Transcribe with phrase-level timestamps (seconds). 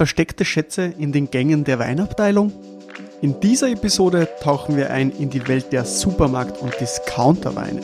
[0.00, 2.54] Versteckte Schätze in den Gängen der Weinabteilung?
[3.20, 7.82] In dieser Episode tauchen wir ein in die Welt der Supermarkt- und Discounterweine.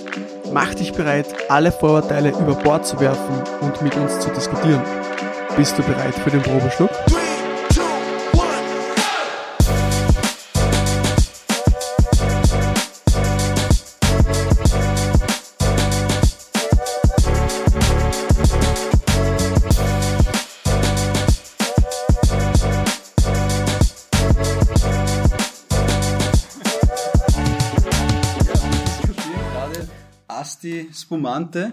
[0.50, 4.80] Mach dich bereit, alle Vorurteile über Bord zu werfen und mit uns zu diskutieren.
[5.58, 6.88] Bist du bereit für den Probeschluck?
[31.06, 31.72] Spumante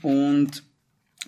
[0.00, 0.62] und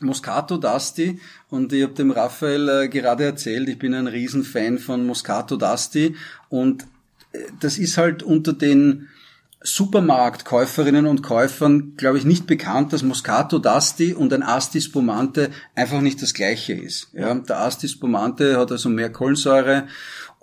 [0.00, 1.18] Moscato d'Asti
[1.50, 6.14] und ich habe dem Raphael äh, gerade erzählt, ich bin ein Riesenfan von Moscato d'Asti
[6.48, 6.84] und
[7.32, 9.08] äh, das ist halt unter den
[9.62, 16.00] Supermarktkäuferinnen und Käufern, glaube ich, nicht bekannt, dass Moscato d'Asti und ein Asti Spumante einfach
[16.00, 17.08] nicht das gleiche ist.
[17.12, 19.86] Ja, der Asti Spumante hat also mehr Kohlensäure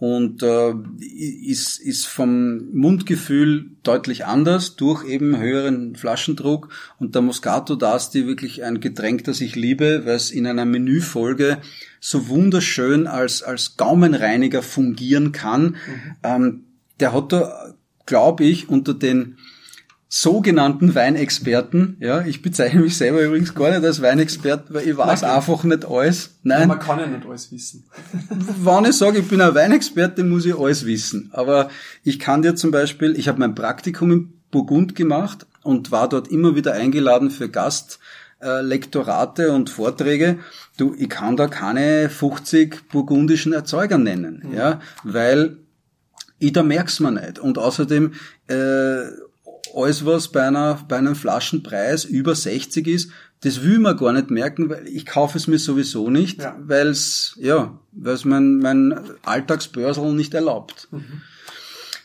[0.01, 7.75] und äh, ist, ist vom Mundgefühl deutlich anders durch eben höheren Flaschendruck und der Moscato
[7.75, 11.59] d'Asti wirklich ein Getränk, das ich liebe, weil es in einer Menüfolge
[11.99, 15.63] so wunderschön als, als Gaumenreiniger fungieren kann.
[15.63, 15.75] Mhm.
[16.23, 16.63] Ähm,
[16.99, 17.75] der hat da,
[18.07, 19.37] glaube ich, unter den
[20.13, 25.21] sogenannten Weinexperten, ja, ich bezeichne mich selber übrigens gar nicht als Weinexpert, weil ich weiß
[25.21, 25.31] Nein.
[25.31, 26.31] einfach nicht alles.
[26.43, 26.67] Nein.
[26.67, 27.85] Man kann ja nicht alles wissen.
[28.29, 31.29] Wenn ich sage, ich bin ein Weinexperte, muss ich alles wissen.
[31.31, 31.69] Aber
[32.03, 36.27] ich kann dir zum Beispiel, ich habe mein Praktikum in Burgund gemacht und war dort
[36.27, 40.39] immer wieder eingeladen für Gastlektorate und Vorträge.
[40.75, 44.57] Du, ich kann da keine 50 burgundischen Erzeuger nennen, mhm.
[44.57, 45.55] ja, weil
[46.37, 47.39] ich da merk's mir nicht.
[47.39, 48.11] Und außerdem,
[48.47, 49.03] äh,
[49.75, 54.29] alles was bei einer, bei einem Flaschenpreis über 60 ist, das will man gar nicht
[54.29, 56.55] merken, weil ich kaufe es mir sowieso nicht, ja.
[56.61, 60.87] weil es, ja, weil es mein, mein Alltagsbörsel nicht erlaubt.
[60.91, 61.21] Mhm.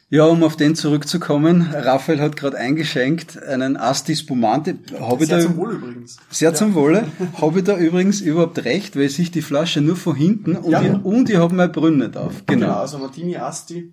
[0.09, 4.79] Ja, um auf den zurückzukommen, Raphael hat gerade eingeschenkt einen Asti Spumante.
[5.01, 6.19] Hab sehr da, zum Wohle übrigens.
[6.31, 6.55] Sehr ja.
[6.55, 7.09] zum Wohle.
[7.41, 10.71] Habe ich da übrigens überhaupt recht, weil ich sich die Flasche nur von hinten und,
[10.71, 10.81] ja.
[10.81, 12.45] ich, und ich habe meine Brünne drauf.
[12.47, 12.67] Genau.
[12.67, 13.93] genau, also Martini Asti.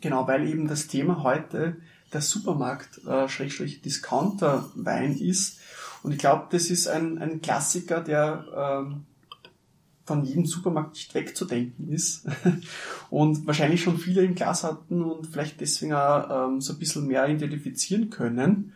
[0.00, 1.76] Genau, weil eben das Thema heute
[2.16, 3.28] der Supermarkt, äh,
[5.20, 5.58] ist.
[6.02, 9.04] Und ich glaube, das ist ein, ein Klassiker, der ähm,
[10.06, 12.26] von jedem Supermarkt nicht wegzudenken ist.
[13.10, 17.06] und wahrscheinlich schon viele im Glas hatten und vielleicht deswegen auch ähm, so ein bisschen
[17.06, 18.72] mehr identifizieren können.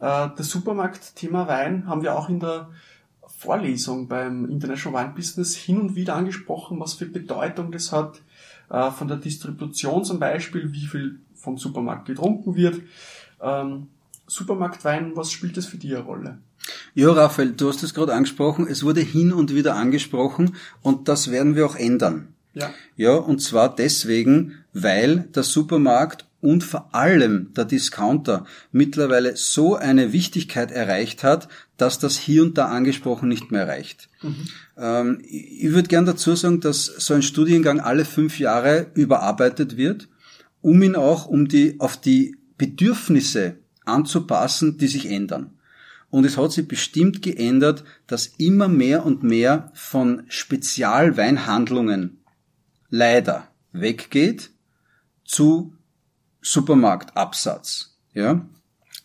[0.00, 2.70] Äh, das Supermarkt-Thema Wein haben wir auch in der
[3.26, 8.22] Vorlesung beim International Wine Business hin und wieder angesprochen, was für Bedeutung das hat,
[8.70, 12.80] äh, von der Distribution zum Beispiel, wie viel vom Supermarkt getrunken wird.
[13.40, 13.88] Ähm,
[14.26, 16.38] Supermarktwein, was spielt das für dich eine Rolle?
[16.94, 18.66] Ja, Raphael, du hast es gerade angesprochen.
[18.68, 22.28] Es wurde hin und wieder angesprochen und das werden wir auch ändern.
[22.54, 22.70] Ja.
[22.96, 30.12] Ja, und zwar deswegen, weil der Supermarkt und vor allem der Discounter mittlerweile so eine
[30.12, 34.08] Wichtigkeit erreicht hat, dass das hier und da angesprochen nicht mehr reicht.
[34.22, 34.48] Mhm.
[34.76, 40.08] Ähm, ich würde gern dazu sagen, dass so ein Studiengang alle fünf Jahre überarbeitet wird
[40.62, 45.58] um ihn auch um die, auf die Bedürfnisse anzupassen, die sich ändern.
[46.08, 52.18] Und es hat sich bestimmt geändert, dass immer mehr und mehr von Spezialweinhandlungen
[52.90, 54.50] leider weggeht
[55.24, 55.74] zu
[56.42, 57.96] Supermarktabsatz.
[58.12, 58.46] Ja?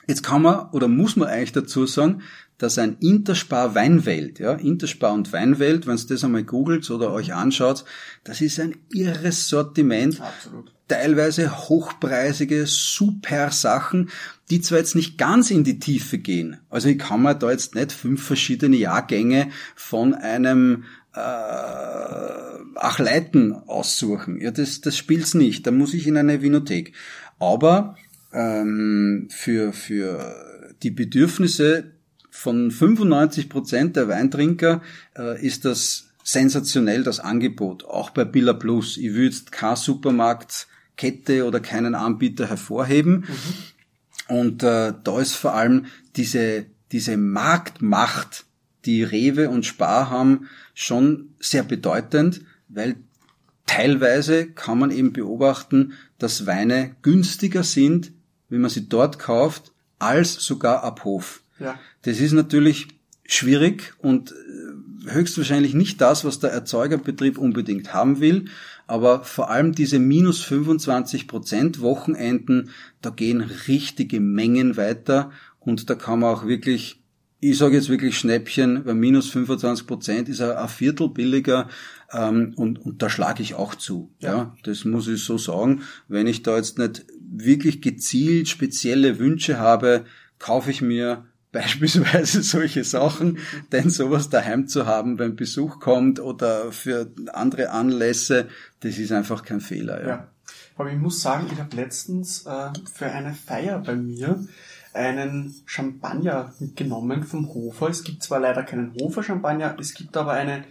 [0.06, 2.22] Jetzt kann man oder muss man eigentlich dazu sagen,
[2.58, 7.34] dass ein Interspar Weinwelt, ja, Interspar und Weinwelt, wenn ihr das einmal googelt oder euch
[7.34, 7.86] anschaut,
[8.24, 10.20] das ist ein irres Sortiment.
[10.20, 10.74] Absolut.
[10.88, 14.10] Teilweise hochpreisige, super Sachen,
[14.50, 16.58] die zwar jetzt nicht ganz in die Tiefe gehen.
[16.70, 21.20] Also ich kann mir da jetzt nicht fünf verschiedene Jahrgänge von einem äh,
[22.80, 24.40] Achleiten aussuchen.
[24.40, 25.68] Ja, das, das spielt's nicht.
[25.68, 26.94] Da muss ich in eine Vinothek.
[27.38, 27.96] Aber
[28.32, 31.97] ähm, für, für die Bedürfnisse
[32.38, 34.82] von 95 Prozent der Weintrinker
[35.18, 37.84] äh, ist das sensationell, das Angebot.
[37.86, 38.98] Auch bei Billa Plus.
[38.98, 43.26] Ich würde jetzt keine Supermarktkette oder keinen Anbieter hervorheben.
[43.28, 44.36] Mhm.
[44.36, 48.46] Und äh, da ist vor allem diese, diese Marktmacht,
[48.86, 52.98] die Rewe und Spar haben, schon sehr bedeutend, weil
[53.66, 58.12] teilweise kann man eben beobachten, dass Weine günstiger sind,
[58.50, 61.42] wenn man sie dort kauft, als sogar ab Hof.
[61.60, 61.80] Ja.
[62.04, 62.88] Das ist natürlich
[63.26, 68.46] schwierig und äh, höchstwahrscheinlich nicht das, was der Erzeugerbetrieb unbedingt haben will.
[68.88, 72.70] Aber vor allem diese minus 25 Prozent Wochenenden,
[73.02, 77.02] da gehen richtige Mengen weiter und da kann man auch wirklich
[77.40, 81.70] ich sage jetzt wirklich Schnäppchen, bei minus 25 Prozent ist er ein Viertel billiger
[82.12, 84.12] ähm, und, und da schlage ich auch zu.
[84.20, 84.36] Ja.
[84.36, 84.56] ja.
[84.64, 85.84] das muss ich so sagen.
[86.08, 90.06] Wenn ich da jetzt nicht wirklich gezielt spezielle Wünsche habe,
[90.40, 91.26] kaufe ich mir
[91.58, 93.40] beispielsweise solche Sachen,
[93.72, 98.48] denn sowas daheim zu haben, wenn Besuch kommt oder für andere Anlässe,
[98.82, 100.02] das ist einfach kein Fehler.
[100.02, 100.08] Ja.
[100.08, 100.28] ja.
[100.78, 104.46] Aber ich muss sagen, ich habe letztens äh, für eine Feier bei mir
[104.94, 107.90] einen Champagner mitgenommen vom Hofer.
[107.90, 110.64] Es gibt zwar leider keinen Hofer-Champagner, es gibt aber eine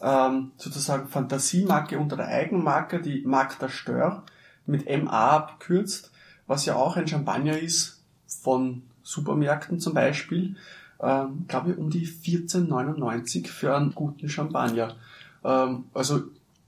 [0.00, 4.24] ähm, sozusagen Fantasiemarke unter der Eigenmarke, die Marc der Stör,
[4.64, 6.10] mit MA abgekürzt,
[6.46, 10.56] was ja auch ein Champagner ist von Supermärkten zum Beispiel,
[11.00, 14.96] ähm, glaube ich, um die 14,99 für einen guten Champagner.
[15.44, 16.22] Ähm, also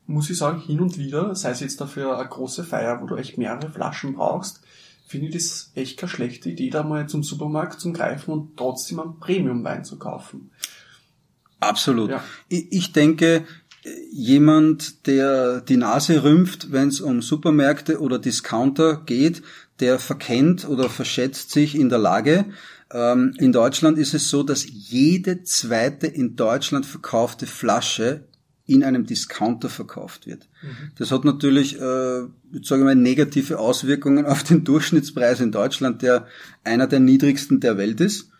[0.07, 3.17] muss ich sagen, hin und wieder, sei es jetzt dafür eine große Feier, wo du
[3.17, 4.63] echt mehrere Flaschen brauchst,
[5.07, 9.01] finde ich das echt keine schlechte Idee, da mal zum Supermarkt zu greifen und trotzdem
[9.01, 10.51] einen Premium-Wein zu kaufen.
[11.61, 12.11] Absolut.
[12.11, 12.25] Ja.
[12.49, 13.45] Ich denke,
[14.11, 19.43] jemand, der die Nase rümpft, wenn es um Supermärkte oder Discounter geht,
[19.81, 22.45] der verkennt oder verschätzt sich in der Lage.
[22.93, 28.25] Ähm, in Deutschland ist es so, dass jede zweite in Deutschland verkaufte Flasche
[28.67, 30.49] in einem Discounter verkauft wird.
[30.63, 30.93] Mhm.
[30.97, 36.27] Das hat natürlich, äh, ich sage mal, negative Auswirkungen auf den Durchschnittspreis in Deutschland, der
[36.63, 38.32] einer der niedrigsten der Welt ist.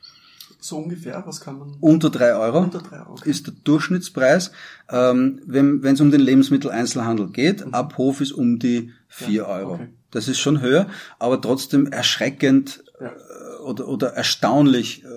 [0.63, 1.77] So ungefähr, was kann man?
[1.81, 3.19] Unter drei Euro, Unter drei Euro.
[3.25, 4.53] ist der Durchschnittspreis.
[4.89, 7.75] Ähm, wenn es um den Lebensmitteleinzelhandel geht, mhm.
[7.75, 9.75] ab Hof ist um die vier ja, Euro.
[9.75, 9.89] Okay.
[10.13, 10.87] Das ist schon höher,
[11.19, 13.09] aber trotzdem erschreckend ja.
[13.09, 15.09] äh, oder, oder erstaunlich äh,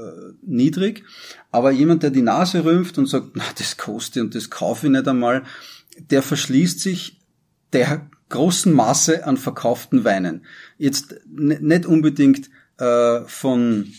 [0.42, 1.04] niedrig.
[1.52, 4.92] Aber jemand, der die Nase rümpft und sagt, na, das kostet und das kaufe ich
[4.92, 5.44] nicht einmal,
[6.10, 7.22] der verschließt sich
[7.72, 10.44] der großen Masse an verkauften Weinen.
[10.80, 12.50] Jetzt nicht unbedingt
[12.80, 13.94] äh, von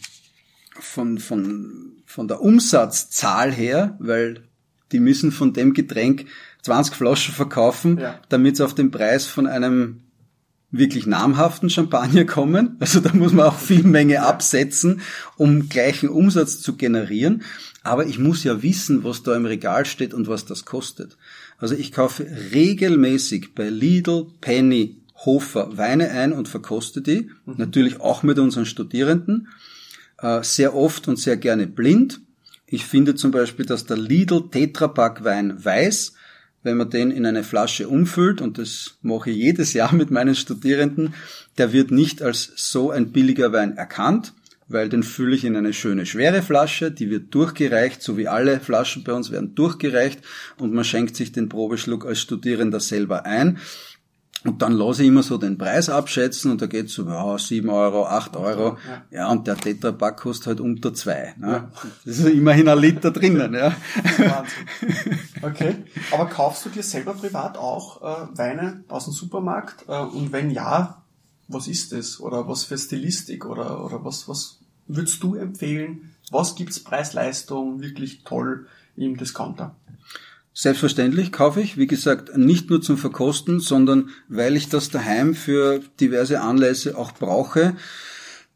[0.81, 4.45] von, von, von der Umsatzzahl her, weil
[4.93, 6.27] die müssen von dem Getränk
[6.63, 8.21] 20 Flaschen verkaufen, ja.
[8.29, 10.03] damit sie auf den Preis von einem
[10.71, 12.77] wirklich namhaften Champagner kommen.
[12.81, 15.01] Also da muss man auch viel Menge absetzen,
[15.37, 17.43] um gleichen Umsatz zu generieren.
[17.83, 21.17] Aber ich muss ja wissen, was da im Regal steht und was das kostet.
[21.59, 27.31] Also ich kaufe regelmäßig bei Lidl, Penny, Hofer Weine ein und verkoste die.
[27.47, 27.55] Mhm.
[27.57, 29.49] Natürlich auch mit unseren Studierenden.
[30.19, 32.21] Äh, sehr oft und sehr gerne blind.
[32.67, 36.15] Ich finde zum Beispiel, dass der Lidl Tetrapack Wein weiß,
[36.63, 40.35] wenn man den in eine Flasche umfüllt, und das mache ich jedes Jahr mit meinen
[40.35, 41.15] Studierenden,
[41.59, 44.33] der wird nicht als so ein billiger Wein erkannt,
[44.69, 48.59] weil den fülle ich in eine schöne schwere Flasche, die wird durchgereicht, so wie alle
[48.59, 50.21] Flaschen bei uns werden durchgereicht
[50.59, 53.59] und man schenkt sich den Probeschluck als Studierender selber ein.
[54.47, 57.69] Und dann lasse ich immer so den Preis abschätzen und da geht's so, ja, 7
[57.69, 58.77] Euro, 8 Euro.
[58.89, 61.35] Ja, ja und der Tetrapack kostet halt unter 2.
[61.39, 61.47] Ne?
[61.47, 61.71] Ja.
[62.05, 63.55] Das ist immerhin ein Liter drinnen.
[63.55, 63.75] Ja.
[64.19, 65.19] Wahnsinn.
[65.43, 65.77] Okay.
[66.13, 69.85] Aber kaufst du dir selber privat auch äh, Weine aus dem Supermarkt?
[69.89, 71.03] Äh, und wenn ja,
[71.49, 72.21] was ist das?
[72.21, 73.47] Oder was für Stilistik?
[73.47, 76.13] Oder, oder was, was würdest du empfehlen?
[76.31, 78.67] Was gibt's Preis-Leistung wirklich toll
[78.97, 79.75] im Discounter?
[80.59, 85.81] Selbstverständlich kaufe ich, wie gesagt, nicht nur zum Verkosten, sondern weil ich das daheim für
[86.01, 87.77] diverse Anlässe auch brauche.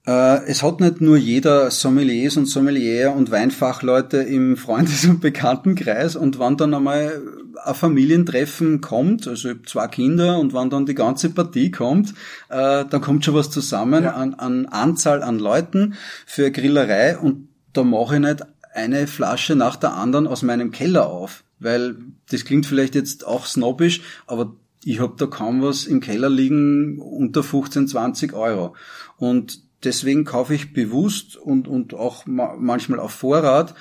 [0.06, 6.16] Äh, es hat nicht nur jeder Sommeliers und Sommelier und Weinfachleute im Freundes- und Bekanntenkreis
[6.16, 7.20] und wann dann einmal
[7.66, 12.14] ein Familientreffen kommt, also zwei Kinder und wann dann die ganze Partie kommt,
[12.48, 14.14] äh, dann kommt schon was zusammen ja.
[14.14, 18.40] an, an Anzahl an Leuten für Grillerei und da mache ich nicht
[18.72, 21.96] eine Flasche nach der anderen aus meinem Keller auf weil
[22.30, 26.98] das klingt vielleicht jetzt auch snobbisch, aber ich habe da kaum was im Keller liegen
[26.98, 28.74] unter 15, 20 Euro.
[29.18, 33.74] Und deswegen kaufe ich bewusst und, und auch manchmal auf Vorrat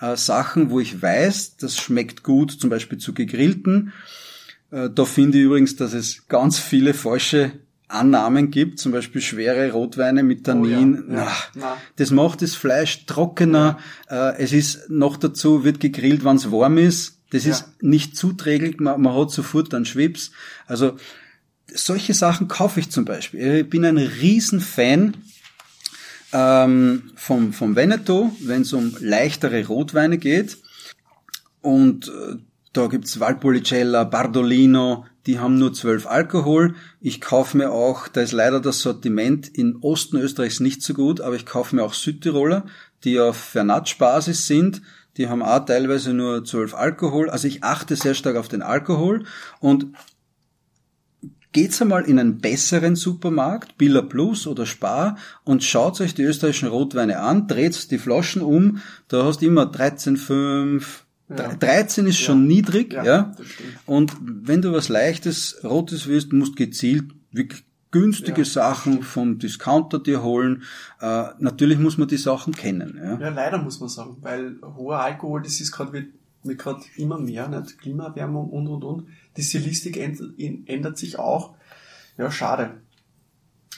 [0.00, 3.92] äh, Sachen, wo ich weiß, das schmeckt gut, zum Beispiel zu gegrillten.
[4.70, 7.52] Äh, da finde ich übrigens, dass es ganz viele falsche
[7.88, 11.04] Annahmen gibt, zum Beispiel schwere Rotweine mit Tannin.
[11.08, 13.78] Oh ja, ja, na, das macht das Fleisch trockener.
[14.10, 14.30] Ja.
[14.30, 17.13] Äh, es ist noch dazu, wird gegrillt, wenn es warm ist.
[17.34, 17.50] Das ja.
[17.50, 20.30] ist nicht zuträglich, man, man hat sofort dann Schwips.
[20.68, 20.96] Also
[21.66, 23.56] solche Sachen kaufe ich zum Beispiel.
[23.56, 25.16] Ich bin ein Riesenfan
[26.32, 30.58] ähm, vom, vom Veneto, wenn es um leichtere Rotweine geht.
[31.60, 32.36] Und äh,
[32.72, 36.76] da gibt's Valpolicella, Bardolino, die haben nur 12 Alkohol.
[37.00, 41.20] Ich kaufe mir auch, da ist leider das Sortiment in Osten Österreichs nicht so gut,
[41.20, 42.66] aber ich kaufe mir auch Südtiroler,
[43.02, 44.82] die auf Vernatsch-Basis sind.
[45.16, 47.30] Die haben auch teilweise nur 12 Alkohol.
[47.30, 49.24] Also ich achte sehr stark auf den Alkohol
[49.60, 49.86] und
[51.54, 56.68] geht's einmal in einen besseren Supermarkt, Billa Plus oder Spar, und schaut euch die österreichischen
[56.68, 60.82] Rotweine an, dreht die Flaschen um, da hast du immer 13,5,
[61.30, 61.54] ja.
[61.54, 63.04] 13 ist schon niedrig, ja.
[63.04, 63.36] ja.
[63.86, 67.62] Und wenn du was leichtes, rotes willst, musst gezielt wirklich
[67.94, 70.64] günstige ja, Sachen vom Discounter dir holen.
[71.00, 73.00] Äh, natürlich muss man die Sachen kennen.
[73.00, 73.20] Ja.
[73.20, 76.08] ja, leider muss man sagen, weil hoher Alkohol, das ist gerade wird,
[76.42, 77.78] wird gerade immer mehr, nicht?
[77.78, 79.08] Klimaerwärmung und und und.
[79.36, 81.54] Die Stilistik ändert sich auch.
[82.18, 82.82] Ja, schade.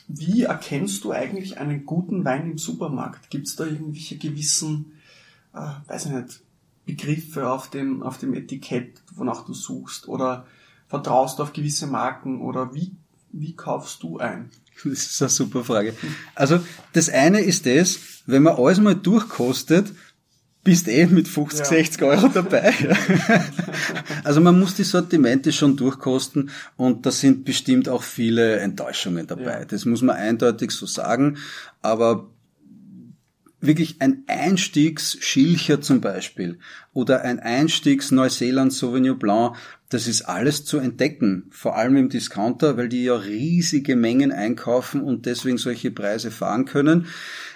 [0.09, 3.29] Wie erkennst du eigentlich einen guten Wein im Supermarkt?
[3.29, 4.93] Gibt es da irgendwelche gewissen,
[5.53, 6.43] äh, weiß ich nicht,
[6.87, 10.09] Begriffe auf dem, auf dem Etikett, wonach du suchst?
[10.09, 10.47] Oder
[10.87, 12.41] vertraust du auf gewisse Marken?
[12.41, 12.97] Oder wie,
[13.33, 14.51] wie kaufst du ein?
[14.85, 15.95] Das ist eine super Frage.
[16.35, 16.61] Also,
[16.93, 19.91] das eine ist das, wenn man alles mal durchkostet,
[20.67, 21.65] bist eh mit 50, ja.
[21.65, 22.75] 60 Euro dabei.
[24.25, 29.61] also man muss die Sortimente schon durchkosten und da sind bestimmt auch viele Enttäuschungen dabei.
[29.61, 29.65] Ja.
[29.65, 31.39] Das muss man eindeutig so sagen.
[31.83, 32.29] Aber
[33.61, 36.59] wirklich ein Einstiegsschilcher zum Beispiel
[36.93, 39.57] oder ein Einstiegs Neuseeland Sauvignon Blanc,
[39.89, 45.01] das ist alles zu entdecken, vor allem im Discounter, weil die ja riesige Mengen einkaufen
[45.01, 47.07] und deswegen solche Preise fahren können.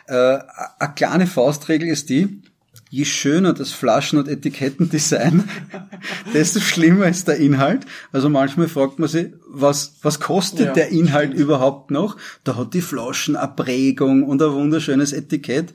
[0.06, 0.38] Äh,
[0.78, 2.42] eine kleine Faustregel ist die,
[2.88, 5.44] je schöner das Flaschen- und Etikettendesign,
[6.34, 7.84] desto schlimmer ist der Inhalt.
[8.12, 10.72] Also manchmal fragt man sich, was, was kostet ja.
[10.72, 12.16] der Inhalt überhaupt noch?
[12.44, 15.74] Da hat die Flaschen eine Prägung und ein wunderschönes Etikett.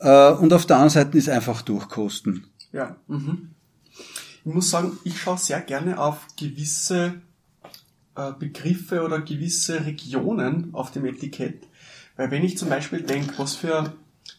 [0.00, 2.44] Äh, und auf der anderen Seite ist einfach durchkosten.
[2.72, 2.96] Ja.
[3.06, 3.50] Mhm.
[4.44, 7.20] Ich muss sagen, ich schaue sehr gerne auf gewisse
[8.16, 11.66] äh, Begriffe oder gewisse Regionen auf dem Etikett.
[12.16, 13.94] Weil wenn ich zum Beispiel denke, was für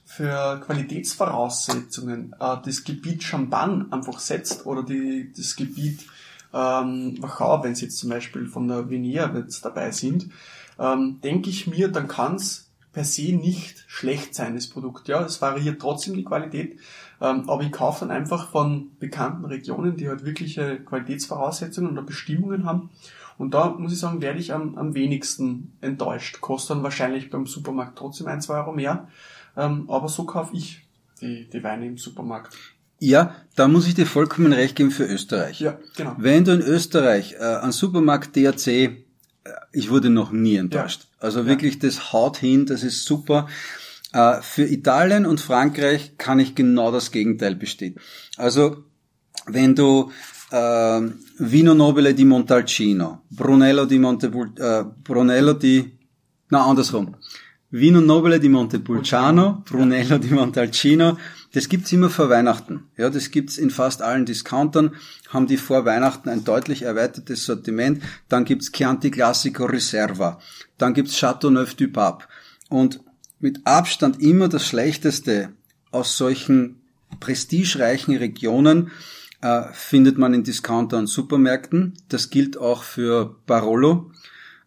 [0.06, 6.06] für Qualitätsvoraussetzungen äh, das Gebiet Champagne einfach setzt oder die, das Gebiet
[6.54, 10.30] ähm, Wachau, wenn sie jetzt zum Beispiel von der Venier dabei sind,
[10.78, 15.08] ähm, denke ich mir, dann kann es per se nicht schlecht sein, das Produkt.
[15.08, 16.78] Ja, es variiert trotzdem die Qualität,
[17.22, 22.66] ähm, aber ich kaufe dann einfach von bekannten Regionen, die halt wirkliche Qualitätsvoraussetzungen oder Bestimmungen
[22.66, 22.90] haben.
[23.38, 26.42] Und da muss ich sagen, werde ich am, am wenigsten enttäuscht.
[26.42, 29.08] Kostet dann wahrscheinlich beim Supermarkt trotzdem ein, zwei Euro mehr.
[29.56, 30.82] Ähm, aber so kaufe ich
[31.22, 32.58] die, die Weine im Supermarkt.
[33.00, 35.60] Ja, da muss ich dir vollkommen recht geben für Österreich.
[35.60, 36.16] Ja, genau.
[36.18, 38.92] Wenn du in Österreich äh, an Supermarkt DRC, äh,
[39.72, 41.02] ich wurde noch nie enttäuscht.
[41.04, 41.26] Ja.
[41.26, 43.48] Also wirklich, das haut hin, das ist super.
[44.14, 48.00] Äh, für Italien und Frankreich kann ich genau das Gegenteil bestätigen.
[48.38, 48.84] Also
[49.48, 50.12] wenn du
[50.52, 51.02] äh,
[51.38, 55.98] Vino Nobile di Montalcino, Brunello di Monte, äh, Brunello di,
[56.50, 57.16] na andersrum,
[57.74, 61.18] Vino Nobile di Montepulciano, Brunello di Montalcino.
[61.54, 62.90] Das gibt's immer vor Weihnachten.
[62.98, 64.96] Ja, das gibt's in fast allen Discountern.
[65.30, 68.04] Haben die vor Weihnachten ein deutlich erweitertes Sortiment.
[68.28, 70.40] Dann gibt's Chianti Classico Reserva.
[70.78, 72.26] Dann gibt's Chateauneuf du Pape.
[72.70, 73.00] Und
[73.42, 75.50] mit Abstand immer das Schlechteste
[75.92, 76.82] aus solchen
[77.20, 78.92] prestigereichen Regionen
[79.42, 81.94] äh, findet man in Discounter und Supermärkten.
[82.10, 84.12] Das gilt auch für Barolo.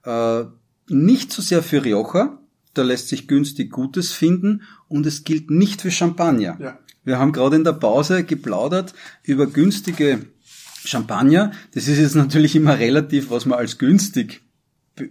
[0.05, 0.45] Äh,
[0.89, 2.39] nicht so sehr für Rioja,
[2.75, 6.59] da lässt sich günstig Gutes finden und es gilt nicht für Champagner.
[6.61, 6.79] Ja.
[7.05, 10.27] Wir haben gerade in der Pause geplaudert über günstige
[10.85, 11.53] Champagner.
[11.73, 14.43] Das ist jetzt natürlich immer relativ, was man als günstig
[14.97, 15.09] be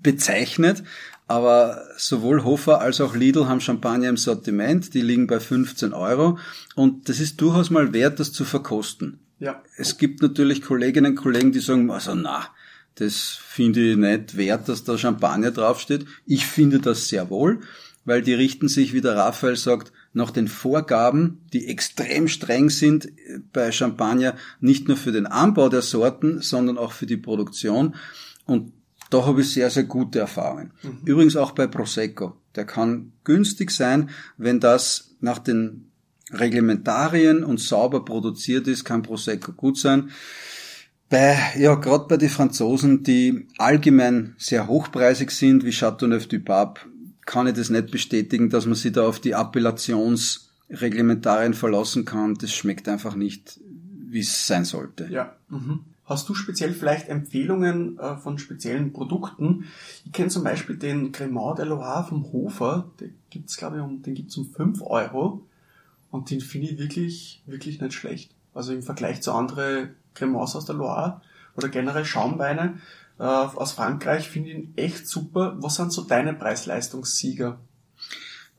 [0.00, 0.84] bezeichnet.
[1.28, 4.94] Aber sowohl Hofer als auch Lidl haben Champagner im Sortiment.
[4.94, 6.38] Die liegen bei 15 Euro.
[6.74, 9.20] Und das ist durchaus mal wert, das zu verkosten.
[9.38, 9.62] Ja.
[9.76, 12.48] Es gibt natürlich Kolleginnen und Kollegen, die sagen, also na,
[12.96, 16.06] das finde ich nicht wert, dass da Champagner draufsteht.
[16.26, 17.60] Ich finde das sehr wohl,
[18.04, 23.08] weil die richten sich, wie der Raphael sagt, nach den Vorgaben, die extrem streng sind
[23.52, 27.94] bei Champagner, nicht nur für den Anbau der Sorten, sondern auch für die Produktion.
[28.46, 28.72] Und
[29.10, 30.72] da habe ich sehr, sehr gute Erfahrungen.
[30.82, 31.00] Mhm.
[31.04, 32.36] Übrigens auch bei Prosecco.
[32.54, 35.90] Der kann günstig sein, wenn das nach den
[36.30, 40.10] Reglementarien und sauber produziert ist, kann Prosecco gut sein.
[41.08, 46.82] Bei, ja, gerade bei den Franzosen, die allgemein sehr hochpreisig sind, wie Chateauneuf du Pape,
[47.24, 52.34] kann ich das nicht bestätigen, dass man sich da auf die Appellationsreglementarien verlassen kann.
[52.34, 53.58] Das schmeckt einfach nicht,
[54.10, 55.08] wie es sein sollte.
[55.10, 55.34] Ja.
[55.48, 55.80] Mhm.
[56.08, 59.66] Hast du speziell vielleicht Empfehlungen äh, von speziellen Produkten?
[60.06, 64.02] Ich kenne zum Beispiel den Cremant de Loire vom Hofer, den gibt's glaube ich um,
[64.02, 65.46] den gibt's um fünf Euro
[66.10, 68.30] und den finde ich wirklich, wirklich nicht schlecht.
[68.54, 71.20] Also im Vergleich zu anderen Cremants aus der Loire
[71.54, 72.78] oder generell Schaumweine
[73.18, 75.56] äh, aus Frankreich finde ich ihn echt super.
[75.60, 77.58] Was sind so deine Preis-Leistungssieger?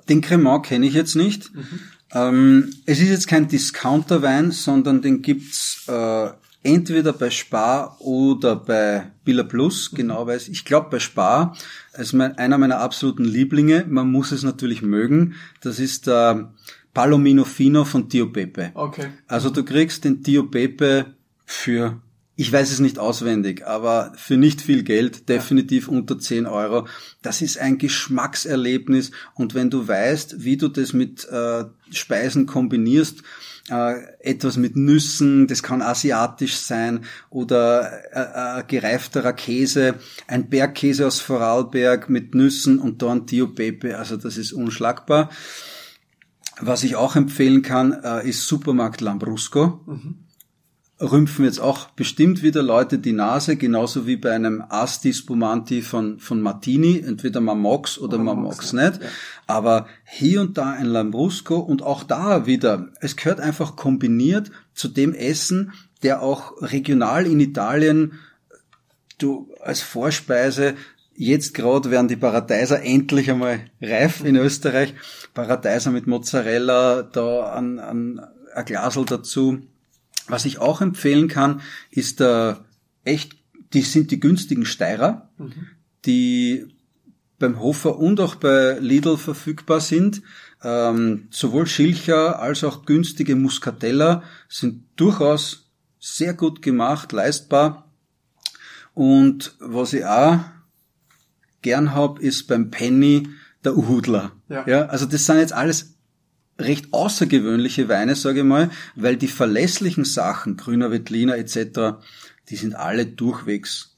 [0.07, 1.53] Den Cremant kenne ich jetzt nicht.
[1.55, 1.79] Mhm.
[2.11, 6.29] Ähm, es ist jetzt kein Discounter-Wein, sondern den gibt's äh,
[6.63, 11.55] entweder bei Spar oder bei Billa Plus, genau weiß ich glaube bei Spar,
[11.97, 16.53] ist mein, einer meiner absoluten Lieblinge, man muss es natürlich mögen, das ist der
[16.93, 18.71] Palomino Fino von Tio Pepe.
[18.73, 19.09] Okay.
[19.27, 21.13] Also du kriegst den Tio Pepe
[21.45, 22.01] für,
[22.35, 25.93] ich weiß es nicht auswendig, aber für nicht viel Geld, definitiv ja.
[25.93, 26.87] unter 10 Euro.
[27.21, 33.23] Das ist ein Geschmackserlebnis und wenn du weißt, wie du das mit äh, Speisen kombinierst,
[33.69, 39.95] äh, etwas mit Nüssen, das kann asiatisch sein oder äh, äh, gereifterer Käse,
[40.27, 45.29] ein Bergkäse aus Vorarlberg mit Nüssen und dann Tio Pepe, also das ist unschlagbar.
[46.61, 49.81] Was ich auch empfehlen kann, äh, ist Supermarkt Lambrusco.
[49.85, 50.28] Mhm
[50.99, 56.19] rümpfen jetzt auch bestimmt wieder Leute die Nase, genauso wie bei einem Asti Spumanti von,
[56.19, 56.99] von Martini.
[56.99, 59.01] Entweder man mag's oder, oder man mag's nicht.
[59.01, 59.09] Ja.
[59.47, 64.87] Aber hier und da ein Lambrusco und auch da wieder, es gehört einfach kombiniert zu
[64.87, 68.13] dem Essen, der auch regional in Italien
[69.17, 70.75] du als Vorspeise
[71.21, 74.95] Jetzt gerade werden die Paradeiser endlich einmal reif in Österreich.
[75.33, 78.21] Paradeiser mit Mozzarella, da an, an
[78.55, 79.59] ein Glasel dazu
[80.29, 82.65] was ich auch empfehlen kann, ist der
[83.03, 83.35] echt,
[83.73, 85.67] die sind die günstigen Steirer, mhm.
[86.05, 86.67] die
[87.39, 90.21] beim Hofer und auch bei Lidl verfügbar sind.
[90.61, 97.89] Ähm, sowohl Schilcher als auch günstige Muscatella sind durchaus sehr gut gemacht, leistbar.
[98.93, 100.39] Und was ich auch
[101.61, 103.29] gern hab, ist beim Penny
[103.63, 104.31] der Uhudler.
[104.49, 104.67] Ja.
[104.67, 105.95] ja, also das sind jetzt alles
[106.59, 112.01] recht außergewöhnliche Weine, sage ich mal, weil die verlässlichen Sachen, grüner Veltliner etc.,
[112.49, 113.95] die sind alle durchwegs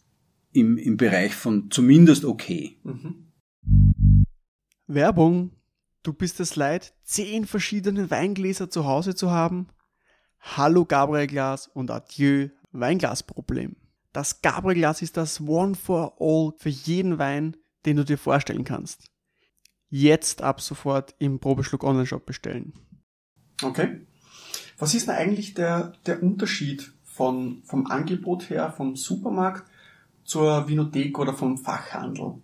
[0.53, 2.77] im, im Bereich von zumindest okay.
[2.83, 3.31] Mhm.
[4.87, 5.51] Werbung.
[6.03, 9.67] Du bist es leid, zehn verschiedene Weingläser zu Hause zu haben?
[10.39, 13.75] Hallo Gabriel Glas und adieu Weinglasproblem.
[14.11, 18.63] Das Gabriel Glas ist das One for All für jeden Wein, den du dir vorstellen
[18.63, 19.11] kannst
[19.91, 22.73] jetzt ab sofort im Probeschluck Online-Shop bestellen.
[23.61, 24.01] Okay.
[24.79, 29.69] Was ist denn eigentlich der, der Unterschied von, vom Angebot her, vom Supermarkt
[30.23, 32.35] zur Vinothek oder vom Fachhandel?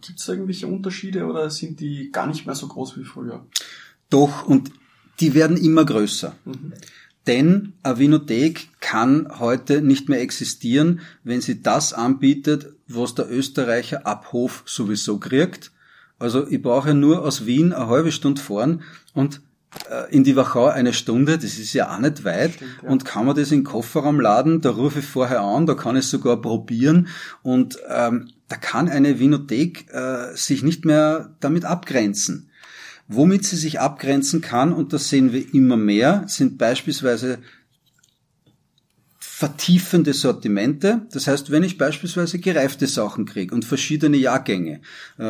[0.00, 3.46] Gibt es irgendwelche Unterschiede oder sind die gar nicht mehr so groß wie früher?
[4.10, 4.72] Doch, und
[5.20, 6.34] die werden immer größer.
[6.44, 6.72] Mhm.
[7.26, 14.06] Denn eine Vinothek kann heute nicht mehr existieren, wenn sie das anbietet, was der Österreicher
[14.06, 15.70] ab Hof sowieso kriegt
[16.18, 18.82] also ich brauche nur aus Wien eine halbe Stunde fahren
[19.14, 19.40] und
[19.90, 22.88] äh, in die Wachau eine Stunde, das ist ja auch nicht weit Stimmt, ja.
[22.88, 25.96] und kann man das in den Kofferraum laden, da rufe ich vorher an, da kann
[25.96, 27.08] ich sogar probieren
[27.42, 32.50] und ähm, da kann eine Vinothek äh, sich nicht mehr damit abgrenzen.
[33.10, 37.38] Womit sie sich abgrenzen kann, und das sehen wir immer mehr, sind beispielsweise
[39.38, 41.02] vertiefende Sortimente.
[41.12, 44.80] Das heißt, wenn ich beispielsweise gereifte Sachen kriege und verschiedene Jahrgänge.
[45.16, 45.22] Äh,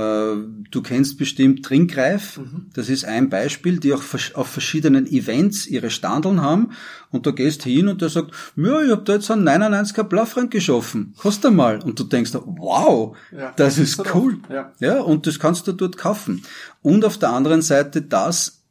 [0.70, 2.70] du kennst bestimmt Trinkreif, mhm.
[2.72, 6.70] das ist ein Beispiel, die auch auf verschiedenen Events ihre Standeln haben.
[7.10, 10.50] Und da gehst hin und der sagt, ja, ich habe da jetzt einen 99er Blaufrank
[10.50, 11.82] geschaffen, kostet mal.
[11.82, 14.38] Und du denkst, wow, ja, das ist cool.
[14.48, 14.72] Ja.
[14.80, 16.44] ja, und das kannst du dort kaufen.
[16.80, 18.62] Und auf der anderen Seite das,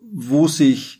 [0.00, 0.97] wo sich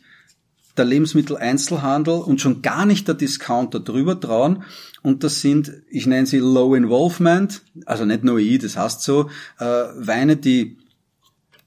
[0.77, 4.63] der Lebensmitteleinzelhandel und schon gar nicht der Discounter drüber trauen.
[5.01, 9.29] Und das sind, ich nenne sie Low Involvement, also nicht nur ich, das heißt so,
[9.59, 10.77] äh, Weine, die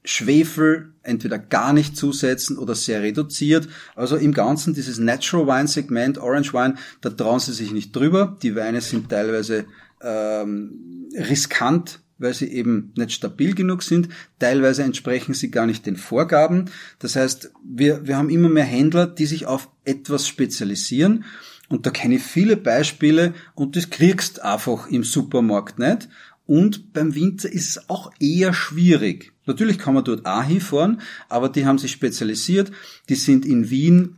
[0.05, 3.69] Schwefel entweder gar nicht zusetzen oder sehr reduziert.
[3.95, 8.37] Also im Ganzen dieses Natural Wine Segment, Orange Wine, da trauen sie sich nicht drüber.
[8.43, 9.67] Die Weine sind teilweise
[10.01, 14.09] ähm, riskant weil sie eben nicht stabil genug sind.
[14.39, 16.71] Teilweise entsprechen sie gar nicht den Vorgaben.
[16.99, 21.25] Das heißt, wir, wir haben immer mehr Händler, die sich auf etwas spezialisieren.
[21.69, 26.09] Und da kenne ich viele Beispiele und das kriegst einfach im Supermarkt nicht.
[26.47, 29.33] Und beim Winter ist es auch eher schwierig.
[29.47, 32.71] Natürlich kann man dort auch hinfahren, aber die haben sich spezialisiert.
[33.09, 34.17] Die sind in Wien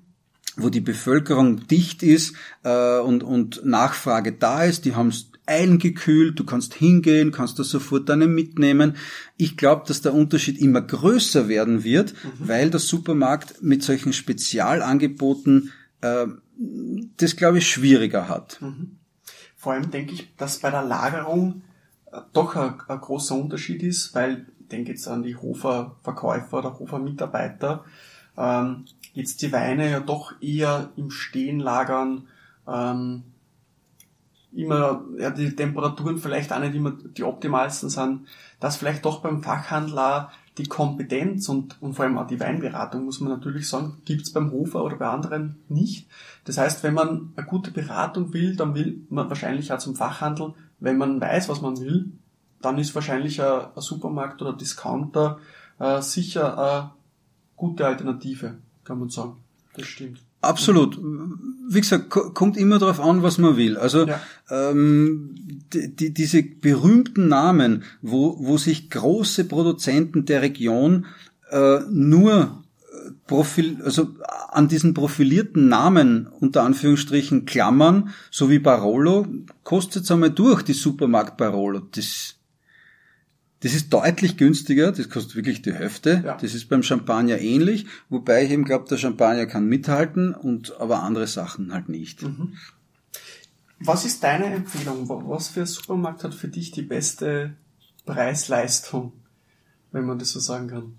[0.57, 4.85] wo die Bevölkerung dicht ist äh, und, und Nachfrage da ist.
[4.85, 5.13] Die haben
[5.47, 8.97] eingekühlt, du kannst hingehen, kannst da sofort deine mitnehmen.
[9.37, 12.49] Ich glaube, dass der Unterschied immer größer werden wird, mhm.
[12.49, 16.27] weil der Supermarkt mit solchen Spezialangeboten äh,
[17.17, 18.61] das, glaube ich, schwieriger hat.
[18.61, 18.97] Mhm.
[19.57, 21.63] Vor allem denke ich, dass bei der Lagerung
[22.13, 26.79] äh, doch ein, ein, großer Unterschied ist, weil ich denke jetzt an die Hofer-Verkäufer oder
[26.79, 27.85] Hofer-Mitarbeiter,
[28.37, 32.29] ähm, jetzt die Weine ja doch eher im Stehen lagern,
[32.67, 33.23] ähm,
[34.55, 38.27] immer, ja, die Temperaturen vielleicht auch nicht immer die optimalsten sind,
[38.61, 43.21] dass vielleicht doch beim Fachhandler die Kompetenz und, und vor allem auch die Weinberatung, muss
[43.21, 46.09] man natürlich sagen, gibt's beim Hofer oder bei anderen nicht.
[46.45, 50.55] Das heißt, wenn man eine gute Beratung will, dann will man wahrscheinlich auch zum Fachhandel.
[50.79, 52.13] Wenn man weiß, was man will,
[52.63, 55.39] dann ist wahrscheinlich ein, ein Supermarkt oder Discounter
[55.79, 56.91] äh, sicher eine
[57.57, 59.37] gute Alternative, kann man sagen.
[59.77, 60.21] Das stimmt.
[60.45, 60.99] Absolut.
[61.69, 63.77] Wie gesagt, kommt immer darauf an, was man will.
[63.77, 64.21] Also ja.
[64.51, 65.35] ähm,
[65.73, 71.07] die, die, diese berühmten Namen, wo, wo sich große Produzenten der Region
[71.51, 74.09] äh, nur äh, profil, also
[74.51, 79.27] an diesen profilierten Namen unter Anführungsstrichen klammern, so wie Barolo,
[79.65, 81.81] kostet es einmal durch die Supermarkt Barolo.
[81.81, 82.37] Das
[83.65, 86.23] das ist deutlich günstiger, das kostet wirklich die Hälfte.
[86.23, 86.37] Ja.
[86.37, 91.03] Das ist beim Champagner ähnlich, wobei ich eben glaube, der Champagner kann mithalten und aber
[91.03, 92.23] andere Sachen halt nicht.
[92.23, 92.59] Mhm.
[93.81, 95.09] Was ist deine Empfehlung?
[95.09, 97.57] Was für ein Supermarkt hat für dich die beste
[98.05, 99.15] Preis-Leistung,
[99.93, 100.99] wenn man das so sagen kann?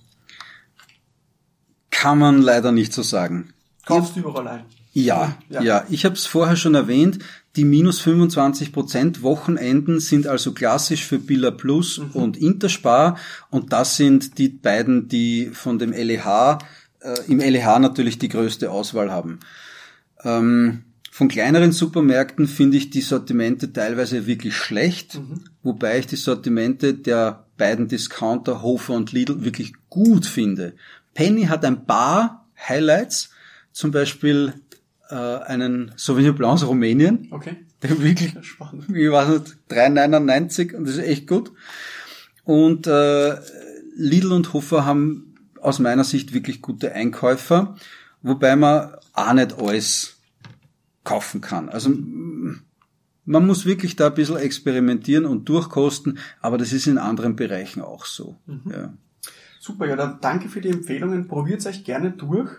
[1.91, 3.53] Kann man leider nicht so sagen.
[3.85, 4.65] Kaufst du überall ein?
[4.91, 5.85] Ja, ja, ja.
[5.91, 7.19] Ich habe es vorher schon erwähnt.
[7.55, 12.11] Die minus 25 Prozent Wochenenden sind also klassisch für Billa Plus mhm.
[12.11, 13.17] und Interspar
[13.49, 16.59] und das sind die beiden, die von dem LEH
[16.99, 19.39] äh, im LEH natürlich die größte Auswahl haben.
[20.23, 25.45] Ähm, von kleineren Supermärkten finde ich die Sortimente teilweise wirklich schlecht, mhm.
[25.63, 30.73] wobei ich die Sortimente der beiden Discounter Hofer und Lidl wirklich gut finde.
[31.13, 33.29] Penny hat ein paar Highlights,
[33.71, 34.55] zum Beispiel
[35.09, 37.27] äh, einen Sauvignon Blanc aus Rumänien.
[37.31, 37.57] Okay.
[37.81, 38.85] Der wirklich, Spannend.
[38.89, 41.51] ich weiß nicht, 3,99 und das ist echt gut.
[42.43, 43.37] Und äh,
[43.95, 47.75] Lidl und Hofer haben aus meiner Sicht wirklich gute Einkäufer,
[48.21, 50.17] wobei man auch nicht alles
[51.03, 51.69] kaufen kann.
[51.69, 51.91] Also
[53.25, 57.81] man muss wirklich da ein bisschen experimentieren und durchkosten, aber das ist in anderen Bereichen
[57.81, 58.35] auch so.
[58.45, 58.71] Mhm.
[58.71, 58.93] Ja.
[59.59, 61.27] Super, ja, dann danke für die Empfehlungen.
[61.27, 62.51] Probiert euch gerne durch.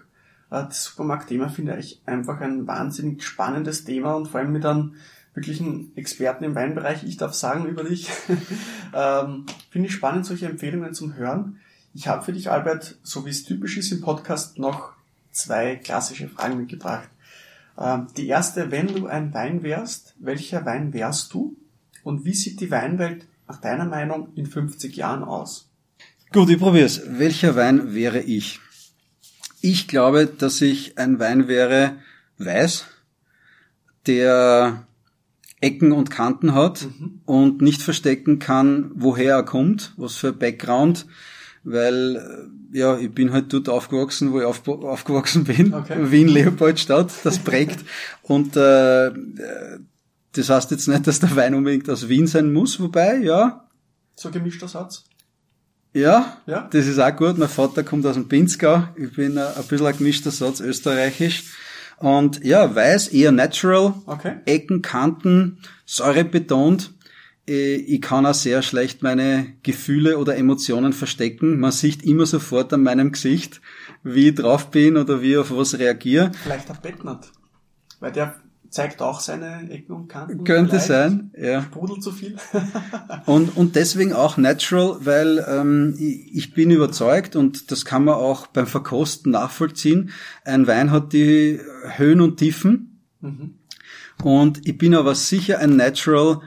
[0.51, 4.95] Äh, das Supermarktthema finde ich einfach ein wahnsinnig spannendes Thema und vor allem mit einem
[5.35, 8.09] wirklichen Experten im Weinbereich, ich darf sagen über dich,
[8.95, 11.61] ähm, finde ich spannend, solche Empfehlungen zum Hören.
[11.95, 14.93] Ich habe für dich, Albert, so wie es typisch ist im Podcast, noch
[15.33, 17.09] zwei klassische Fragen mitgebracht.
[17.79, 21.57] Ähm, die erste, wenn du ein Wein wärst, welcher Wein wärst du?
[22.03, 25.69] Und wie sieht die Weinwelt nach deiner Meinung in 50 Jahren aus?
[26.33, 27.03] Gut, ich probier's.
[27.07, 28.61] Welcher Wein wäre ich?
[29.69, 31.97] Ich glaube, dass ich ein Wein wäre
[32.39, 32.85] weiß,
[34.07, 34.87] der
[35.61, 37.21] Ecken und Kanten hat mhm.
[37.25, 41.07] und nicht verstecken kann, woher er kommt, was für ein Background,
[41.65, 46.13] weil äh, ja, ich bin halt dort aufgewachsen, wo ich auf, aufgewachsen bin, okay.
[46.13, 47.85] Wien Leopoldstadt, das prägt
[48.23, 49.11] und äh,
[50.31, 53.69] das heißt jetzt nicht, dass der Wein unbedingt aus Wien sein muss, wobei ja.
[54.15, 55.07] So gemischter Satz.
[55.97, 57.39] Ja, ja, das ist auch gut.
[57.39, 58.87] Mein Vater kommt aus dem Pinzgau.
[58.97, 61.45] Ich bin ein bisschen ein gemischter Satz, österreichisch.
[61.97, 63.95] Und ja, weiß, eher natural.
[64.05, 64.35] Okay.
[64.45, 65.57] Ecken, Kanten,
[65.87, 66.93] Säure betont.
[67.47, 71.59] Ich kann auch sehr schlecht meine Gefühle oder Emotionen verstecken.
[71.59, 73.63] Man sieht immer sofort an meinem Gesicht,
[74.03, 76.31] wie ich drauf bin oder wie ich auf was reagiere.
[76.43, 77.33] Vielleicht ein Bettnert.
[78.01, 78.35] Weil der
[78.71, 80.45] zeigt auch seine Ecken und Kanten.
[80.45, 81.63] Könnte sein, ja.
[81.63, 82.37] Sprudelt zu viel.
[83.27, 88.15] und, und deswegen auch natural, weil ähm, ich, ich bin überzeugt und das kann man
[88.15, 90.11] auch beim Verkosten nachvollziehen.
[90.45, 91.61] Ein Wein hat die
[91.97, 93.01] Höhen und Tiefen.
[93.21, 93.55] Mhm.
[94.23, 96.41] Und ich bin aber sicher ein Natural,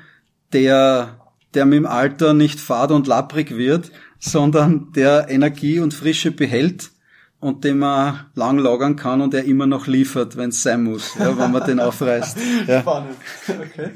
[0.54, 1.20] der,
[1.54, 6.92] der mit dem Alter nicht fad und lapprig wird, sondern der Energie und Frische behält
[7.40, 11.16] und den man lang lagern kann und er immer noch liefert, wenn es sein muss,
[11.18, 12.38] ja, wenn man den aufreißt.
[12.68, 12.82] Ja.
[12.82, 13.16] Spannend.
[13.48, 13.92] Okay.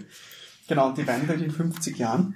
[0.67, 2.35] Genau, und die Weinwelt in 50 Jahren?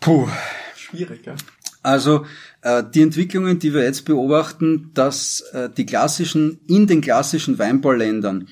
[0.00, 0.28] Puh.
[0.76, 1.34] Schwierig, ja.
[1.82, 2.26] Also
[2.60, 8.48] äh, die Entwicklungen, die wir jetzt beobachten, dass äh, die klassischen, in den klassischen Weinbauländern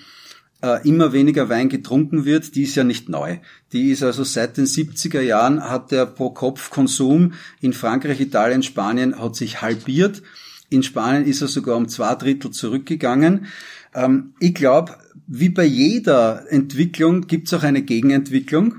[0.63, 3.39] äh, immer weniger Wein getrunken wird, die ist ja nicht neu.
[3.73, 9.37] Die ist also seit den 70er Jahren hat der Pro-Kopf-Konsum in Frankreich, Italien, Spanien hat
[9.37, 10.23] sich halbiert
[10.69, 13.47] in Spanien ist er sogar um zwei Drittel zurückgegangen.
[13.95, 18.77] Ähm, ich glaube, wie bei jeder Entwicklung gibt es auch eine Gegenentwicklung.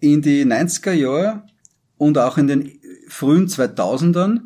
[0.00, 1.44] In die 90er Jahre
[1.96, 2.72] und auch in den
[3.08, 4.40] frühen 2000ern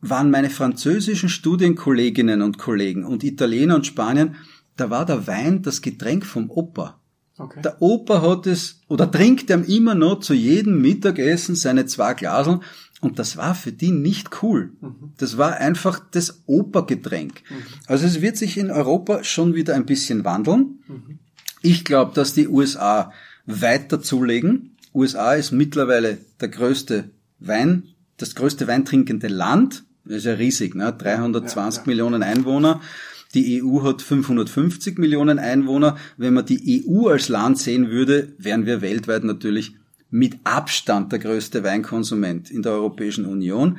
[0.00, 4.34] waren meine französischen Studienkolleginnen und Kollegen und Italiener und Spanien,
[4.76, 6.98] da war der Wein das Getränk vom Opa.
[7.38, 7.62] Okay.
[7.62, 12.60] Der Opa hat es oder trinkt ihm immer noch zu jedem Mittagessen seine zwei Glaseln
[13.02, 14.70] und das war für die nicht cool.
[14.80, 15.12] Mhm.
[15.18, 17.42] Das war einfach das Opergetränk.
[17.50, 17.54] Mhm.
[17.86, 20.78] Also es wird sich in Europa schon wieder ein bisschen wandeln.
[20.88, 21.18] Mhm.
[21.60, 23.12] Ich glaube, dass die USA
[23.44, 24.76] weiter zulegen.
[24.94, 30.92] USA ist mittlerweile der größte Wein das größte weintrinkende Land, das ist ja riesig, ne?
[30.92, 31.86] 320 ja, ja.
[31.86, 32.80] Millionen Einwohner.
[33.34, 35.96] Die EU hat 550 Millionen Einwohner.
[36.16, 39.74] Wenn man die EU als Land sehen würde, wären wir weltweit natürlich
[40.12, 43.78] mit Abstand der größte Weinkonsument in der Europäischen Union.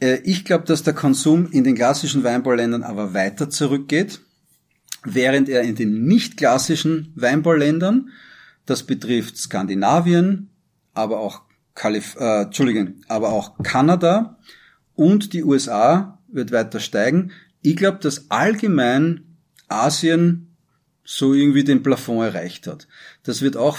[0.00, 4.20] Äh, ich glaube, dass der Konsum in den klassischen Weinbauländern aber weiter zurückgeht,
[5.04, 8.10] während er in den nicht klassischen Weinbauländern,
[8.66, 10.48] das betrifft Skandinavien,
[10.94, 11.42] aber auch
[11.74, 14.38] Kalif äh, Entschuldigung, aber auch Kanada
[14.94, 17.32] und die USA wird weiter steigen.
[17.62, 20.56] Ich glaube, dass allgemein Asien
[21.04, 22.86] so irgendwie den Plafond erreicht hat.
[23.24, 23.76] Das wird auch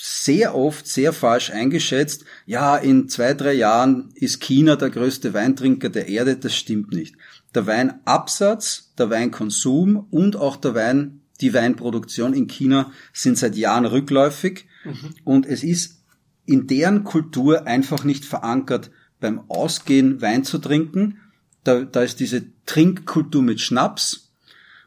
[0.00, 2.24] sehr oft sehr falsch eingeschätzt.
[2.46, 6.36] Ja, in zwei, drei Jahren ist China der größte Weintrinker der Erde.
[6.36, 7.16] Das stimmt nicht.
[7.54, 13.86] Der Weinabsatz, der Weinkonsum und auch der Wein, die Weinproduktion in China sind seit Jahren
[13.86, 14.66] rückläufig.
[14.84, 15.14] Mhm.
[15.24, 16.02] Und es ist
[16.46, 21.18] in deren Kultur einfach nicht verankert, beim Ausgehen Wein zu trinken.
[21.64, 24.32] Da, da ist diese Trinkkultur mit Schnaps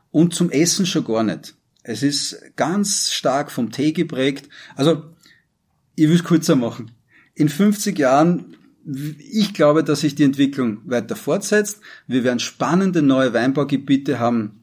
[0.10, 1.56] und zum Essen schon gar nicht.
[1.84, 4.50] Es ist ganz stark vom Tee geprägt.
[4.76, 5.04] Also,
[5.96, 6.91] ich will es kurzer machen.
[7.34, 11.82] In 50 Jahren, ich glaube, dass sich die Entwicklung weiter fortsetzt.
[12.08, 14.62] Wir werden spannende neue Weinbaugebiete haben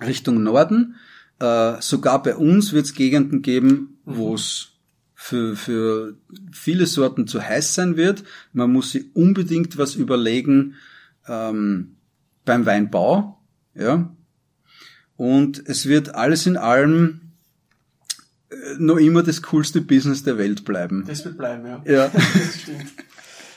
[0.00, 0.96] Richtung Norden.
[1.40, 4.16] Äh, sogar bei uns wird es Gegenden geben, mhm.
[4.16, 4.68] wo es
[5.14, 6.16] für, für
[6.52, 8.24] viele Sorten zu heiß sein wird.
[8.52, 10.74] Man muss sich unbedingt was überlegen
[11.26, 11.96] ähm,
[12.44, 13.40] beim Weinbau.
[13.74, 14.14] Ja,
[15.16, 17.20] und es wird alles in allem
[18.50, 21.04] äh, noch immer das coolste Business der Welt bleiben.
[21.06, 21.82] Das wird bleiben, ja.
[21.84, 22.08] Ja.
[22.12, 22.92] das stimmt.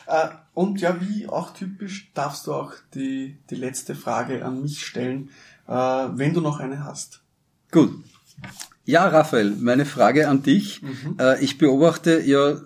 [0.08, 4.86] Äh, und ja, wie auch typisch, darfst du auch die, die letzte Frage an mich
[4.86, 5.30] stellen,
[5.68, 7.22] äh, wenn du noch eine hast.
[7.72, 7.92] Gut.
[8.86, 10.82] Ja, Raphael, meine Frage an dich.
[10.82, 11.18] Mhm.
[11.42, 12.62] Ich beobachte ja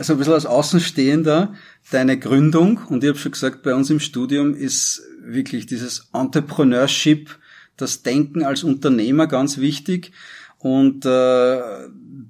[0.00, 1.54] also ein bisschen als Außenstehender
[1.90, 7.38] deine Gründung und ich habe schon gesagt, bei uns im Studium ist wirklich dieses Entrepreneurship
[7.80, 10.12] das Denken als Unternehmer ganz wichtig
[10.58, 11.60] und äh,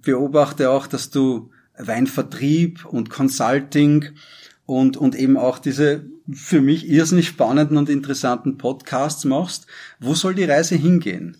[0.02, 4.10] beobachte auch, dass du Weinvertrieb und Consulting
[4.66, 9.66] und, und eben auch diese für mich irrsinnig spannenden und interessanten Podcasts machst.
[9.98, 11.36] Wo soll die Reise hingehen?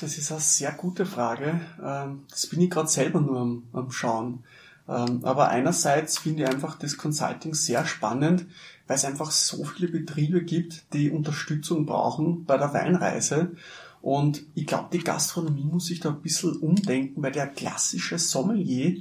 [0.00, 1.60] Das ist eine sehr gute Frage.
[1.82, 4.44] Ähm, das bin ich gerade selber nur am, am Schauen.
[4.88, 8.46] Ähm, aber einerseits finde ich einfach das Consulting sehr spannend,
[8.86, 13.52] weil es einfach so viele Betriebe gibt, die Unterstützung brauchen bei der Weinreise.
[14.00, 19.00] Und ich glaube, die Gastronomie muss sich da ein bisschen umdenken, weil der klassische Sommelier,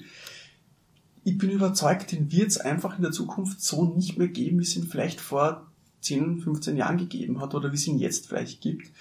[1.24, 4.64] ich bin überzeugt, den wird es einfach in der Zukunft so nicht mehr geben, wie
[4.64, 5.68] es ihn vielleicht vor
[6.02, 8.92] 10, 15 Jahren gegeben hat oder wie es ihn jetzt vielleicht gibt.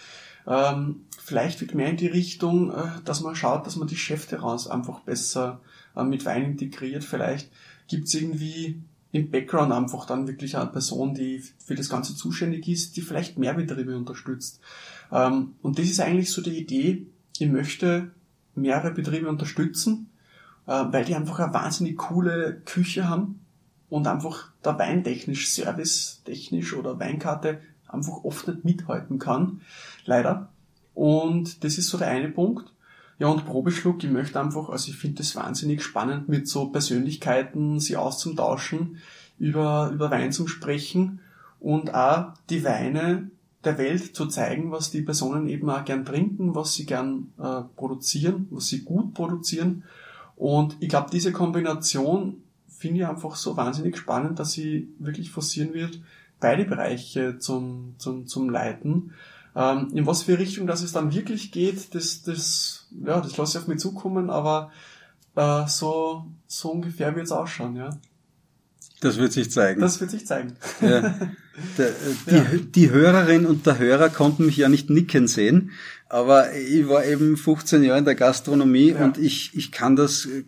[0.47, 4.41] Ähm, vielleicht wird mehr in die Richtung, äh, dass man schaut, dass man die Chefte
[4.41, 5.61] raus einfach besser
[5.97, 7.05] äh, mit Wein integriert.
[7.05, 7.51] Vielleicht
[7.89, 8.81] gibt es irgendwie
[9.13, 13.39] im Background einfach dann wirklich eine Person, die für das Ganze zuständig ist, die vielleicht
[13.39, 14.61] mehr Betriebe unterstützt.
[15.11, 17.07] Ähm, und das ist eigentlich so die Idee,
[17.39, 18.13] ich möchte
[18.55, 20.11] mehrere Betriebe unterstützen,
[20.67, 23.41] äh, weil die einfach eine wahnsinnig coole Küche haben
[23.89, 29.63] und einfach da weintechnisch, servicetechnisch oder Weinkarte einfach oft nicht mithalten kann.
[30.05, 30.51] Leider.
[30.95, 32.73] Und das ist so der eine Punkt.
[33.21, 37.79] Ja, und Probeschluck, ich möchte einfach, also ich finde das wahnsinnig spannend, mit so Persönlichkeiten
[37.79, 38.97] sie auszutauschen,
[39.39, 41.21] über, über Wein zu sprechen
[41.61, 43.31] und auch die Weine
[43.63, 47.61] der Welt zu zeigen, was die Personen eben auch gern trinken, was sie gern äh,
[47.77, 49.85] produzieren, was sie gut produzieren.
[50.37, 55.75] Und ich glaube, diese Kombination finde ich einfach so wahnsinnig spannend, dass sie wirklich forcieren
[55.75, 56.01] wird,
[56.41, 59.13] beide Bereiche zum, zum, zum Leiten.
[59.57, 63.59] Ähm, in was für Richtung das es dann wirklich geht, das, das, ja, das lasse
[63.59, 64.71] ich auf mich zukommen, aber
[65.37, 67.91] äh, so, so ungefähr wird es ausschauen, ja.
[69.01, 69.81] Das wird sich zeigen.
[69.81, 70.55] Das wird sich zeigen.
[70.81, 71.15] Ja.
[71.79, 71.91] Äh,
[72.27, 72.45] die, ja.
[72.75, 75.73] die Hörerin und der Hörer konnten mich ja nicht nicken sehen,
[76.09, 79.05] aber ich war eben 15 Jahre in der Gastronomie ja.
[79.05, 80.45] und ich, ich kann das äh,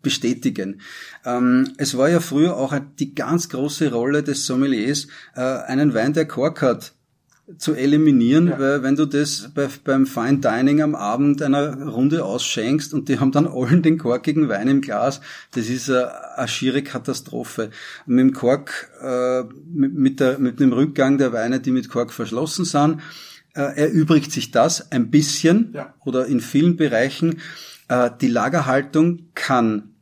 [0.00, 0.80] bestätigen.
[1.24, 6.12] Ähm, es war ja früher auch die ganz große Rolle des Sommeliers, äh, einen Wein,
[6.14, 6.94] der Kork hat,
[7.58, 8.58] zu eliminieren, ja.
[8.58, 13.18] weil wenn du das bei, beim Fine Dining am Abend einer Runde ausschenkst und die
[13.18, 15.20] haben dann allen den korkigen Wein im Glas,
[15.52, 17.70] das ist eine, eine schiere Katastrophe.
[18.06, 22.12] Mit dem Kork, äh, mit, mit, der, mit dem Rückgang der Weine, die mit Kork
[22.12, 23.02] verschlossen sind,
[23.54, 25.94] äh, erübrigt sich das ein bisschen ja.
[26.04, 27.40] oder in vielen Bereichen.
[27.88, 29.94] Äh, die Lagerhaltung kann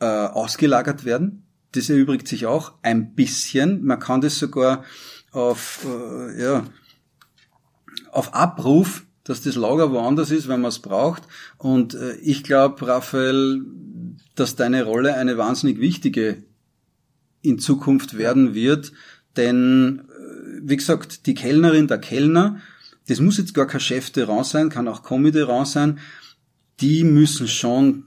[0.00, 1.44] äh, ausgelagert werden.
[1.72, 3.84] Das erübrigt sich auch ein bisschen.
[3.84, 4.84] Man kann das sogar
[5.32, 6.66] auf, äh, ja,
[8.10, 11.22] auf Abruf, dass das Lager woanders ist, wenn man es braucht.
[11.58, 13.62] Und äh, ich glaube, Raphael,
[14.34, 16.44] dass deine Rolle eine wahnsinnig wichtige
[17.40, 18.92] in Zukunft werden wird,
[19.36, 22.60] denn äh, wie gesagt, die Kellnerin, der Kellner,
[23.08, 25.98] das muss jetzt gar kein Chef-Terrain sein, kann auch Comedy-Terrain sein,
[26.80, 28.04] die müssen schon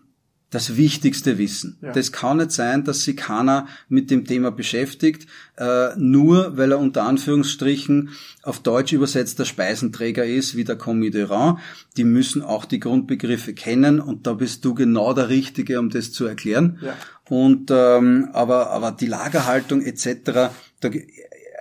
[0.55, 1.77] das Wichtigste wissen.
[1.81, 1.91] Ja.
[1.91, 6.79] Das kann nicht sein, dass sich keiner mit dem Thema beschäftigt, äh, nur weil er
[6.79, 11.59] unter Anführungsstrichen auf Deutsch übersetzt der Speisenträger ist, wie der Commis de Rang.
[11.97, 16.13] Die müssen auch die Grundbegriffe kennen und da bist du genau der Richtige, um das
[16.13, 16.79] zu erklären.
[16.81, 16.95] Ja.
[17.27, 20.53] Und ähm, aber aber die Lagerhaltung etc.
[20.79, 20.89] Da,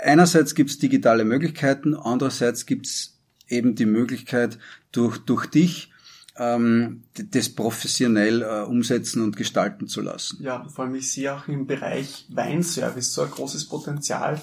[0.05, 4.57] einerseits gibt's digitale Möglichkeiten, andererseits gibt's eben die Möglichkeit
[4.93, 5.91] durch durch dich
[6.37, 10.43] ähm, das professionell äh, umsetzen und gestalten zu lassen.
[10.43, 14.41] Ja, vor allem ich sehe auch im Bereich Weinservice so ein großes Potenzial.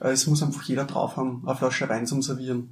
[0.00, 2.70] Äh, es muss einfach jeder drauf haben, eine Flasche Wein zum Servieren.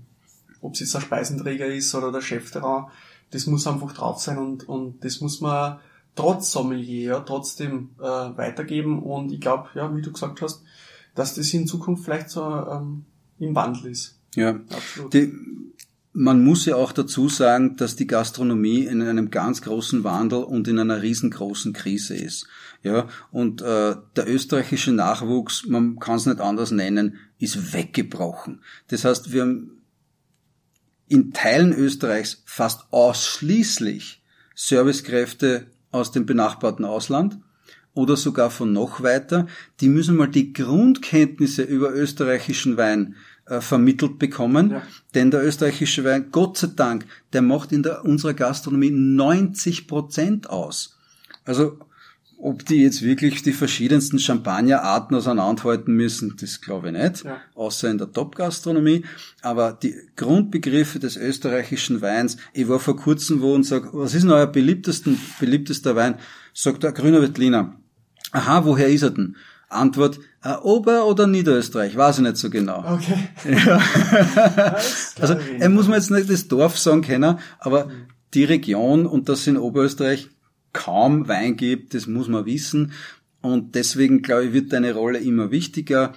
[0.60, 2.86] Ob es jetzt ein Speisenträger ist oder der Chefterrain,
[3.30, 5.78] das muss einfach drauf sein und, und das muss man
[6.14, 10.62] trotz Sommelier ja, trotzdem äh, weitergeben und ich glaube, ja, wie du gesagt hast,
[11.14, 13.04] dass das in Zukunft vielleicht so ähm,
[13.38, 14.18] im Wandel ist.
[14.34, 15.14] Ja, Absolut.
[15.14, 15.32] Die,
[16.12, 20.66] man muss ja auch dazu sagen, dass die Gastronomie in einem ganz großen Wandel und
[20.66, 22.48] in einer riesengroßen Krise ist.
[22.82, 28.62] Ja, und äh, der österreichische Nachwuchs, man kann es nicht anders nennen, ist weggebrochen.
[28.88, 29.82] Das heißt, wir haben
[31.06, 34.22] in Teilen Österreichs fast ausschließlich
[34.54, 37.38] Servicekräfte aus dem benachbarten Ausland
[37.94, 39.46] oder sogar von noch weiter.
[39.80, 43.16] Die müssen mal die Grundkenntnisse über österreichischen Wein
[43.50, 44.70] äh, vermittelt bekommen.
[44.70, 44.82] Ja.
[45.14, 50.48] Denn der österreichische Wein, Gott sei Dank, der macht in der, unserer Gastronomie 90 Prozent
[50.48, 50.96] aus.
[51.44, 51.78] Also
[52.38, 57.40] ob die jetzt wirklich die verschiedensten Champagnerarten auseinanderhalten müssen, das glaube ich nicht, ja.
[57.54, 59.04] außer in der Top-Gastronomie.
[59.42, 64.22] Aber die Grundbegriffe des österreichischen Weins, ich war vor kurzem wo und sag, was ist
[64.22, 66.14] denn euer beliebtesten, beliebtester Wein?
[66.54, 67.74] Sagt der grüner Wettliner.
[68.30, 69.36] Aha, woher ist er denn?
[69.68, 72.84] Antwort, äh, Ober- oder Niederösterreich, weiß ich nicht so genau.
[72.94, 73.28] Okay.
[73.66, 74.76] Ja.
[75.20, 78.06] also, er muss man jetzt nicht das Dorf sagen können, aber mhm.
[78.34, 80.30] die Region und dass es in Oberösterreich
[80.72, 82.92] kaum Wein gibt, das muss man wissen.
[83.42, 86.14] Und deswegen, glaube ich, wird deine Rolle immer wichtiger.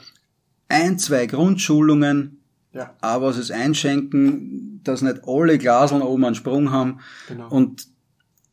[0.67, 2.39] Ein, zwei Grundschulungen,
[2.73, 2.93] ja.
[3.01, 6.99] aber es ist einschenken, dass nicht alle Glaseln oben einen Sprung haben.
[7.27, 7.49] Genau.
[7.49, 7.87] Und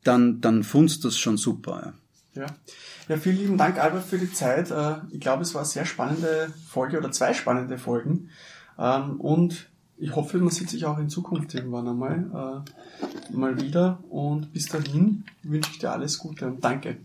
[0.05, 1.83] dann, dann funzt das schon super.
[1.85, 1.93] Ja.
[2.35, 2.47] Ja.
[3.09, 4.71] Ja, vielen lieben Dank, Albert, für die Zeit.
[4.71, 8.31] Äh, ich glaube, es war eine sehr spannende Folge oder zwei spannende Folgen.
[8.79, 12.65] Ähm, und ich hoffe, man sieht sich auch in Zukunft irgendwann einmal
[13.33, 13.99] äh, mal wieder.
[14.09, 16.97] Und bis dahin wünsche ich dir alles Gute und danke.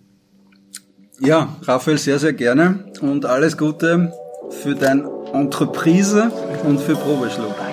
[1.19, 4.13] Ja, Raphael, sehr, sehr gerne und alles Gute
[4.49, 6.29] für dein Entreprise
[6.63, 7.64] und für Probeschluck.